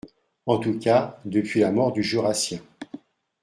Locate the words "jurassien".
2.01-2.59